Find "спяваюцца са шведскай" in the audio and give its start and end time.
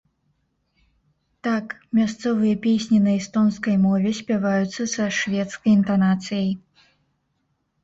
4.23-5.71